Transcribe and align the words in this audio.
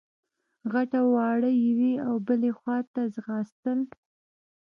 غټ 0.71 0.89
او 0.99 1.07
واړه 1.15 1.49
يوې 1.65 1.93
او 2.07 2.13
بلې 2.27 2.51
خواته 2.57 3.01
ځغاستل. 3.15 3.79